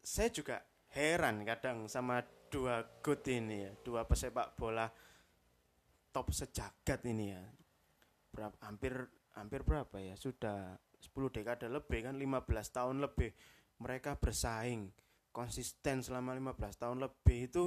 Saya 0.05 0.29
juga 0.29 0.61
heran 0.93 1.41
kadang 1.43 1.89
sama 1.89 2.21
dua 2.51 2.83
good 3.01 3.25
ini 3.27 3.67
ya, 3.67 3.71
dua 3.81 4.05
pesepak 4.05 4.55
bola 4.55 4.87
top 6.13 6.31
sejagat 6.31 7.01
ini 7.07 7.33
ya. 7.33 7.43
Berapa 8.31 8.55
hampir 8.63 8.93
hampir 9.35 9.63
berapa 9.63 9.97
ya? 9.99 10.15
Sudah 10.15 10.77
10 11.05 11.29
dekade 11.29 11.69
lebih 11.69 12.09
kan 12.09 12.15
15 12.17 12.49
tahun 12.73 12.97
lebih 13.03 13.29
mereka 13.77 14.17
bersaing 14.17 14.89
konsisten 15.29 16.01
selama 16.01 16.33
15 16.33 16.81
tahun 16.81 16.97
lebih 17.03 17.39
itu 17.51 17.63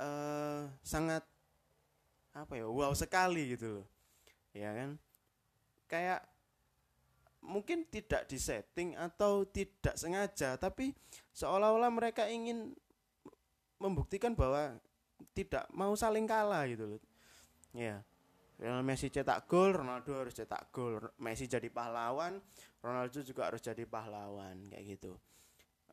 uh, 0.00 0.66
sangat 0.82 1.22
apa 2.32 2.52
ya 2.56 2.64
wow 2.64 2.96
sekali 2.96 3.54
gitu 3.54 3.80
loh 3.80 3.86
ya 4.56 4.72
kan 4.72 4.96
kayak 5.84 6.24
mungkin 7.42 7.90
tidak 7.90 8.30
disetting 8.30 8.94
atau 8.94 9.42
tidak 9.44 9.98
sengaja 9.98 10.54
tapi 10.56 10.94
seolah-olah 11.34 11.90
mereka 11.90 12.30
ingin 12.30 12.72
membuktikan 13.82 14.38
bahwa 14.38 14.78
tidak 15.34 15.66
mau 15.74 15.92
saling 15.98 16.26
kalah 16.26 16.62
gitu 16.70 16.96
loh. 16.96 17.02
Ya. 17.74 18.02
Lionel 18.62 18.86
Messi 18.86 19.10
cetak 19.10 19.50
gol 19.50 19.74
Ronaldo 19.74 20.22
harus 20.22 20.38
cetak 20.38 20.70
gol. 20.70 21.02
Messi 21.18 21.50
jadi 21.50 21.66
pahlawan 21.66 22.38
Ronaldo 22.78 23.22
juga 23.26 23.50
harus 23.50 23.58
jadi 23.58 23.82
pahlawan 23.86 24.70
kayak 24.70 24.84
gitu. 24.98 25.18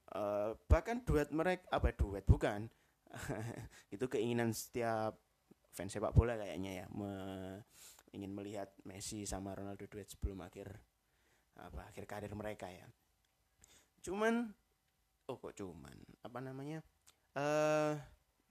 Uh, 0.10 0.58
bahkan 0.70 1.02
duet 1.02 1.34
mereka 1.34 1.66
apa 1.74 1.90
duet 1.98 2.26
bukan. 2.30 2.70
Itu 3.94 4.06
keinginan 4.06 4.54
setiap 4.54 5.18
fans 5.74 5.94
sepak 5.94 6.14
bola 6.14 6.38
kayaknya 6.38 6.86
ya 6.86 6.88
me, 6.94 7.10
ingin 8.14 8.34
melihat 8.34 8.70
Messi 8.86 9.26
sama 9.26 9.54
Ronaldo 9.58 9.86
duet 9.90 10.10
sebelum 10.10 10.42
akhir 10.46 10.78
apa 11.66 11.92
akhir 11.92 12.06
karir 12.08 12.34
mereka 12.36 12.72
ya. 12.72 12.88
Cuman 14.06 14.48
oh 15.28 15.38
kok 15.38 15.56
cuman? 15.60 15.98
Apa 16.24 16.40
namanya? 16.40 16.80
Uh, 17.36 17.94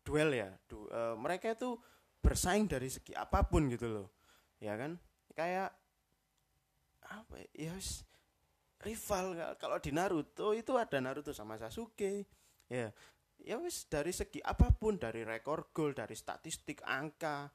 duel 0.06 0.32
ya 0.32 0.48
du, 0.70 0.86
uh, 0.88 1.18
mereka 1.18 1.52
itu 1.52 1.76
bersaing 2.22 2.70
dari 2.70 2.88
segi 2.88 3.12
apa 3.12 3.44
pun 3.44 3.68
gitu 3.68 3.88
loh 3.88 4.08
ya 4.62 4.76
kan? 4.78 4.96
Kayak 5.34 5.74
apa 7.08 7.34
ya 7.56 7.74
yes, 7.74 8.04
rival. 8.84 9.56
Kalau 9.56 9.78
di 9.80 9.90
Naruto 9.90 10.52
itu 10.52 10.76
ada 10.76 10.98
Naruto 11.00 11.32
sama 11.32 11.56
Sasuke 11.56 12.28
ya. 12.68 12.92
Ya 13.38 13.54
wis 13.62 13.86
dari 13.86 14.10
segi 14.10 14.42
apa 14.42 14.74
pun 14.74 14.98
dari 14.98 15.22
rekor 15.22 15.70
gol 15.70 15.94
dari 15.94 16.18
statistik 16.18 16.82
angka 16.82 17.46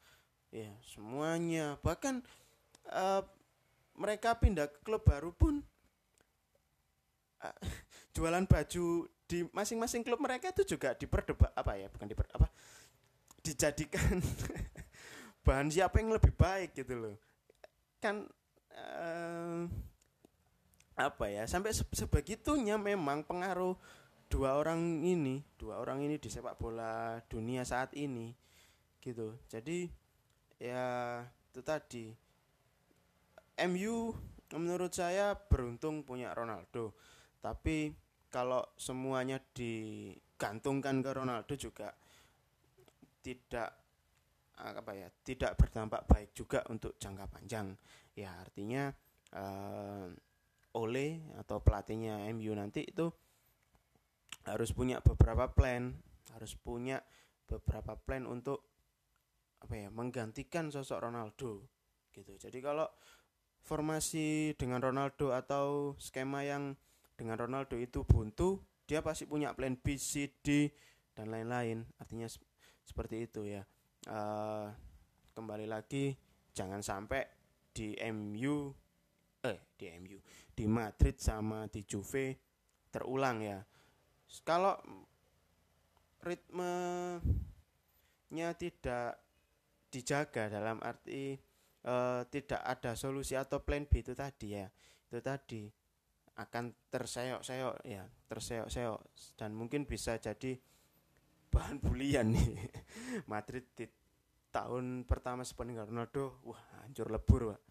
ya 0.48 0.72
semuanya. 0.80 1.76
Bahkan 1.84 2.16
uh, 2.88 3.22
mereka 3.97 4.38
pindah 4.38 4.69
ke 4.69 4.79
klub 4.82 5.06
baru 5.06 5.29
pun 5.34 5.62
uh, 7.43 7.58
jualan 8.15 8.45
baju 8.45 9.08
di 9.27 9.47
masing-masing 9.49 10.06
klub 10.06 10.21
mereka 10.21 10.53
itu 10.53 10.75
juga 10.77 10.93
diperdebat 10.93 11.53
apa 11.58 11.73
ya 11.79 11.88
bukan 11.89 12.08
diper 12.10 12.27
apa 12.34 12.47
dijadikan 13.43 14.23
bahan 15.45 15.67
siapa 15.67 15.99
yang 15.99 16.15
lebih 16.15 16.32
baik 16.34 16.71
gitu 16.73 16.95
loh. 16.95 17.15
Kan 17.99 18.27
uh, 18.71 19.67
apa 20.93 21.25
ya 21.27 21.43
sampai 21.49 21.75
se 21.75 21.84
sebegitunya 21.91 22.79
memang 22.79 23.25
pengaruh 23.25 23.75
dua 24.29 24.58
orang 24.58 25.03
ini 25.03 25.41
dua 25.58 25.82
orang 25.82 26.06
ini 26.06 26.21
di 26.21 26.29
sepak 26.32 26.56
bola 26.56 27.19
dunia 27.27 27.67
saat 27.67 27.91
ini 27.99 28.32
gitu. 29.03 29.36
Jadi 29.51 29.91
ya 30.63 31.19
itu 31.51 31.60
tadi 31.62 32.15
MU 33.70 34.13
menurut 34.54 34.94
saya 34.94 35.38
beruntung 35.38 36.06
punya 36.06 36.34
Ronaldo. 36.34 36.98
Tapi 37.42 37.94
kalau 38.34 38.66
semuanya 38.78 39.38
digantungkan 39.54 41.06
ke 41.06 41.12
Ronaldo 41.13 41.54
juga 41.54 41.94
tidak 43.22 43.70
apa 44.54 44.92
ya 44.94 45.10
tidak 45.26 45.58
berdampak 45.58 46.06
baik 46.06 46.30
juga 46.38 46.62
untuk 46.70 46.98
jangka 47.02 47.26
panjang 47.26 47.74
ya 48.13 48.30
artinya 48.38 48.94
uh, 49.34 50.08
Ole 50.74 51.30
atau 51.42 51.58
pelatihnya 51.62 52.30
MU 52.34 52.54
nanti 52.54 52.86
itu 52.86 53.10
harus 54.46 54.70
punya 54.74 55.02
beberapa 55.02 55.50
plan 55.50 55.94
harus 56.34 56.54
punya 56.58 57.02
beberapa 57.50 57.98
plan 57.98 58.26
untuk 58.30 58.66
apa 59.62 59.74
ya 59.78 59.89
menggantikan 59.89 60.70
sosok 60.70 61.10
Ronaldo 61.10 61.66
gitu 62.13 62.38
jadi 62.38 62.60
kalau 62.62 62.86
formasi 63.63 64.54
dengan 64.60 64.84
Ronaldo 64.84 65.32
atau 65.32 65.95
skema 65.97 66.43
yang 66.43 66.76
dengan 67.15 67.39
Ronaldo 67.39 67.80
itu 67.80 68.04
buntu, 68.04 68.60
dia 68.84 68.99
pasti 68.99 69.23
punya 69.23 69.56
plan 69.56 69.80
B, 69.80 69.95
C, 69.95 70.28
D 70.43 70.67
dan 71.15 71.32
lain-lain. 71.32 71.88
Artinya 71.97 72.28
seperti 72.84 73.26
itu 73.26 73.47
ya. 73.47 73.63
Uh, 74.04 74.67
kembali 75.32 75.63
lagi 75.63 76.12
jangan 76.52 76.84
sampai 76.84 77.23
di 77.71 77.95
MU 78.12 78.69
eh 79.43 79.60
di 79.80 79.88
MU 79.97 80.19
di 80.52 80.67
Madrid 80.67 81.15
sama 81.17 81.65
di 81.71 81.88
Juve 81.88 82.36
terulang 82.91 83.39
ya. 83.41 83.63
Kalau 84.43 84.76
ritmenya 86.23 87.21
tidak 88.60 89.19
dijaga 89.93 90.49
dalam 90.49 90.82
arti 90.82 91.38
uh, 91.88 92.24
tidak 92.28 92.62
ada 92.63 92.96
solusi 92.96 93.36
atau 93.38 93.63
plan 93.63 93.88
B 93.88 94.04
itu 94.04 94.15
tadi 94.15 94.58
ya. 94.58 94.67
Itu 95.08 95.19
tadi 95.19 95.69
akan 96.34 96.74
terseok-seok 96.89 97.76
ya 97.86 98.04
terseok-seok. 98.28 99.00
Dan 99.38 99.54
mungkin 99.54 99.86
bisa 99.86 100.17
jadi 100.17 100.58
bahan 101.54 101.78
bulian 101.80 102.34
nih. 102.34 102.50
Madrid 103.32 103.67
di 103.78 103.86
tahun 104.54 105.06
pertama 105.06 105.41
sepeninggal 105.41 105.89
Ronaldo 105.89 106.41
wah 106.46 106.62
hancur 106.86 107.10
lebur 107.10 107.56
pak. 107.56 107.62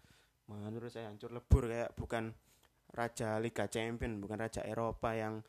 Menurut 0.51 0.91
saya 0.91 1.07
hancur 1.07 1.31
lebur 1.31 1.71
kayak 1.71 1.95
bukan 1.95 2.35
raja 2.93 3.41
Liga 3.41 3.65
Champion 3.67 4.21
bukan 4.21 4.37
raja 4.37 4.61
Eropa 4.61 5.17
yang 5.17 5.41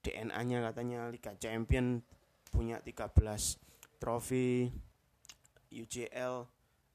DNA-nya 0.00 0.64
katanya 0.72 1.12
Liga 1.12 1.36
Champion 1.36 2.00
punya 2.48 2.80
13 2.80 3.12
trofi 4.00 4.70
UCL 5.68 6.34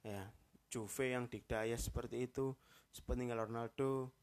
ya 0.01 0.23
Juve 0.71 1.11
yang 1.11 1.27
dikdaya 1.27 1.75
seperti 1.75 2.31
itu 2.31 2.55
sepeninggal 2.95 3.51
Ronaldo 3.51 4.15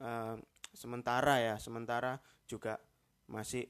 uh, 0.00 0.40
sementara 0.72 1.38
ya 1.44 1.54
sementara 1.60 2.16
juga 2.48 2.80
masih 3.28 3.68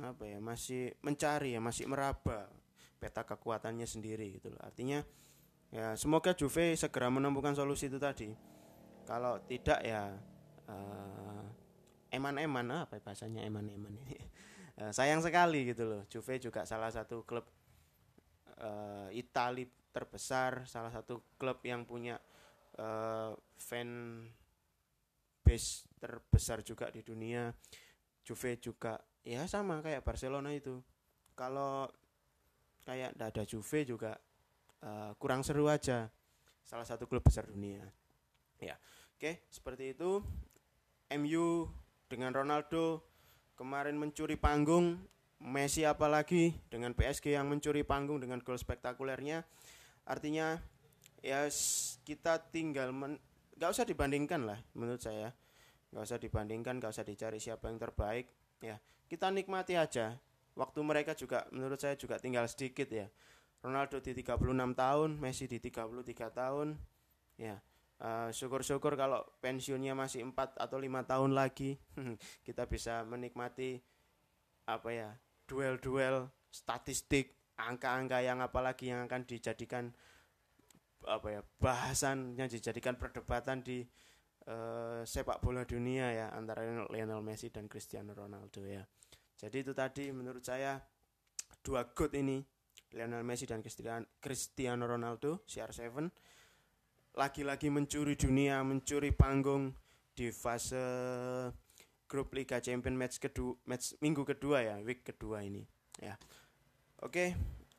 apa 0.00 0.24
ya 0.24 0.40
masih 0.40 0.96
mencari 1.04 1.52
ya 1.52 1.60
masih 1.60 1.84
meraba 1.84 2.48
peta 2.96 3.24
kekuatannya 3.24 3.84
sendiri 3.84 4.40
gitu 4.40 4.52
loh. 4.52 4.60
Artinya 4.64 5.04
ya 5.68 5.92
semoga 6.00 6.32
Juve 6.32 6.76
segera 6.76 7.12
menemukan 7.12 7.52
solusi 7.52 7.92
itu 7.92 8.00
tadi. 8.00 8.32
Kalau 9.04 9.40
tidak 9.44 9.80
ya 9.84 10.16
uh, 10.68 11.44
eman-eman 12.12 12.88
apa 12.88 13.00
bahasanya 13.04 13.44
eman-eman 13.44 13.92
ini? 14.08 14.16
Uh, 14.80 14.92
sayang 14.96 15.20
sekali 15.20 15.72
gitu 15.72 15.84
loh 15.84 16.02
Juve 16.08 16.40
juga 16.40 16.64
salah 16.64 16.88
satu 16.88 17.24
klub 17.24 17.44
uh, 18.60 19.08
Itali 19.12 19.79
terbesar, 19.90 20.64
salah 20.70 20.90
satu 20.94 21.22
klub 21.36 21.58
yang 21.66 21.82
punya 21.84 22.18
uh, 22.78 23.34
fan 23.58 24.22
base 25.42 25.86
terbesar 25.98 26.62
juga 26.62 26.88
di 26.88 27.02
dunia. 27.02 27.50
Juve 28.22 28.60
juga 28.62 29.00
ya 29.26 29.44
sama 29.50 29.82
kayak 29.82 30.06
Barcelona 30.06 30.54
itu. 30.54 30.78
Kalau 31.34 31.90
kayak 32.86 33.16
ndak 33.18 33.28
ada 33.34 33.42
Juve 33.44 33.82
juga 33.82 34.14
uh, 34.86 35.12
kurang 35.18 35.42
seru 35.42 35.66
aja. 35.66 36.06
Salah 36.62 36.86
satu 36.86 37.10
klub 37.10 37.26
besar 37.26 37.50
dunia. 37.50 37.82
Ya 38.62 38.78
oke 39.18 39.42
seperti 39.50 39.98
itu. 39.98 40.22
MU 41.10 41.66
dengan 42.06 42.30
Ronaldo 42.30 43.02
kemarin 43.58 43.98
mencuri 43.98 44.38
panggung. 44.38 45.00
Messi 45.40 45.88
apalagi 45.88 46.52
dengan 46.68 46.92
PSG 46.92 47.32
yang 47.32 47.48
mencuri 47.48 47.80
panggung 47.80 48.20
dengan 48.20 48.44
gol 48.44 48.60
spektakulernya 48.60 49.40
artinya 50.04 50.60
ya 51.20 51.48
kita 52.04 52.40
tinggal 52.48 52.92
men, 52.92 53.20
gak 53.56 53.76
usah 53.76 53.84
dibandingkan 53.84 54.48
lah 54.48 54.58
menurut 54.72 55.00
saya. 55.00 55.32
Gak 55.90 56.02
usah 56.06 56.18
dibandingkan 56.22 56.78
gak 56.78 56.94
usah 56.94 57.04
dicari 57.04 57.42
siapa 57.42 57.68
yang 57.68 57.78
terbaik 57.80 58.30
ya. 58.64 58.78
Kita 59.10 59.28
nikmati 59.28 59.74
aja. 59.74 60.16
Waktu 60.54 60.80
mereka 60.82 61.12
juga 61.14 61.46
menurut 61.50 61.78
saya 61.78 61.94
juga 61.96 62.16
tinggal 62.16 62.46
sedikit 62.46 62.88
ya. 62.88 63.06
Ronaldo 63.60 64.00
di 64.00 64.16
36 64.16 64.40
tahun 64.72 65.10
Messi 65.20 65.44
di 65.44 65.60
33 65.60 66.32
tahun 66.32 66.78
ya. 67.36 67.60
Uh, 68.00 68.32
syukur-syukur 68.32 68.96
kalau 68.96 69.20
pensiunnya 69.44 69.92
masih 69.92 70.24
4 70.24 70.56
atau 70.56 70.80
lima 70.80 71.04
tahun 71.04 71.36
lagi 71.36 71.76
kita 72.48 72.64
bisa 72.64 73.04
menikmati 73.04 73.76
apa 74.64 74.88
ya 74.88 75.10
duel-duel 75.44 76.32
statistik 76.48 77.39
angka-angka 77.68 78.24
yang 78.24 78.40
apalagi 78.40 78.92
yang 78.92 79.04
akan 79.04 79.26
dijadikan 79.28 79.92
apa 81.08 81.28
ya 81.32 81.40
bahasan 81.60 82.36
yang 82.36 82.48
dijadikan 82.48 82.96
perdebatan 82.96 83.64
di 83.64 83.84
uh, 84.48 85.00
sepak 85.04 85.40
bola 85.40 85.64
dunia 85.64 86.12
ya 86.12 86.26
antara 86.36 86.64
Lionel 86.92 87.24
Messi 87.24 87.48
dan 87.48 87.68
Cristiano 87.68 88.12
Ronaldo 88.12 88.64
ya. 88.64 88.84
Jadi 89.40 89.64
itu 89.64 89.72
tadi 89.72 90.12
menurut 90.12 90.44
saya 90.44 90.76
dua 91.64 91.88
good 91.96 92.12
ini 92.12 92.44
Lionel 92.92 93.24
Messi 93.24 93.48
dan 93.48 93.64
Cristiano 94.20 94.84
Ronaldo 94.84 95.44
CR7 95.48 96.10
lagi-lagi 97.10 97.68
mencuri 97.74 98.14
dunia, 98.14 98.62
mencuri 98.62 99.10
panggung 99.10 99.74
di 100.14 100.30
fase 100.30 100.84
grup 102.10 102.34
Liga 102.34 102.58
Champion 102.58 102.98
match 102.98 103.22
kedua 103.22 103.54
match 103.66 103.94
minggu 104.02 104.26
kedua 104.26 104.66
ya 104.66 104.76
week 104.82 105.06
kedua 105.06 105.46
ini 105.46 105.62
ya 106.02 106.18
oke 107.00 107.12
okay, 107.12 107.28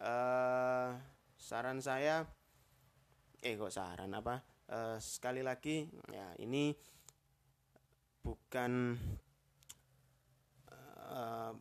uh, 0.01 0.05
eh, 0.05 0.89
saran 1.37 1.79
saya 1.81 2.25
eh 3.41 3.53
kok 3.57 3.73
saran 3.73 4.13
apa 4.13 4.41
uh, 4.69 4.97
sekali 4.97 5.45
lagi 5.45 5.89
ya 6.09 6.33
ini 6.41 6.73
bukan 8.21 8.97
uh, 11.09 11.51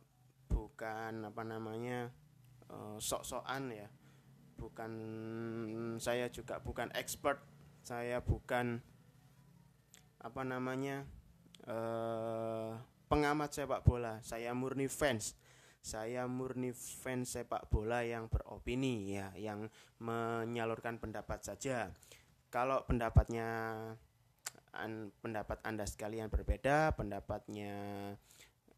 bukan 0.49 1.13
apa 1.25 1.43
namanya 1.45 2.09
uh, 2.69 2.97
sok-sokan 3.01 3.73
ya 3.73 3.89
bukan 4.57 4.91
saya 5.97 6.29
juga 6.29 6.61
bukan 6.61 6.93
expert 6.93 7.41
saya 7.81 8.21
bukan 8.21 8.77
apa 10.21 10.41
namanya 10.45 11.01
uh, 11.65 12.77
pengamat 13.09 13.49
sepak 13.51 13.81
bola. 13.83 14.21
Saya 14.21 14.53
murni 14.53 14.85
fans. 14.85 15.33
Saya 15.81 16.29
murni 16.29 16.71
fans 16.77 17.33
sepak 17.33 17.65
bola 17.73 18.05
yang 18.05 18.29
beropini 18.29 19.17
ya, 19.17 19.33
yang 19.33 19.65
menyalurkan 19.97 21.01
pendapat 21.01 21.41
saja. 21.41 21.89
Kalau 22.53 22.85
pendapatnya 22.85 23.49
an, 24.77 25.09
pendapat 25.25 25.57
Anda 25.65 25.89
sekalian 25.89 26.29
berbeda, 26.29 26.93
pendapatnya 26.93 27.73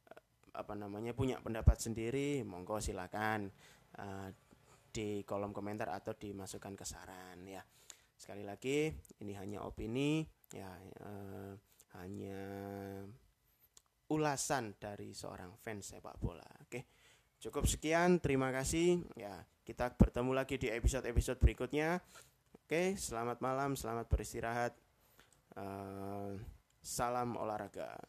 eh, 0.07 0.21
apa 0.55 0.73
namanya 0.79 1.11
punya 1.11 1.43
pendapat 1.43 1.75
sendiri, 1.75 2.41
monggo 2.47 2.79
silakan 2.79 3.51
uh, 3.97 4.29
di 4.93 5.25
kolom 5.25 5.49
komentar 5.51 5.89
atau 5.89 6.13
dimasukkan 6.13 6.73
ke 6.77 6.85
saran 6.85 7.43
ya. 7.43 7.65
Sekali 8.15 8.45
lagi, 8.45 8.93
ini 9.19 9.33
hanya 9.35 9.65
opini 9.65 10.23
ya. 10.53 10.71
Uh, 11.01 11.57
hanya 11.99 12.41
ulasan 14.13 14.78
dari 14.78 15.12
seorang 15.12 15.58
fans 15.58 15.93
sepak 15.93 16.21
bola. 16.21 16.45
Oke. 16.62 16.86
Cukup 17.43 17.67
sekian, 17.67 18.23
terima 18.23 18.56
kasih. 18.56 19.04
Ya, 19.19 19.43
kita 19.67 19.91
bertemu 19.99 20.32
lagi 20.32 20.56
di 20.56 20.71
episode-episode 20.71 21.43
berikutnya. 21.43 21.99
Oke, 22.56 22.95
selamat 22.95 23.43
malam, 23.43 23.76
selamat 23.76 24.08
beristirahat. 24.08 24.73
Uh, 25.54 26.39
salam 26.80 27.36
olahraga. 27.36 27.99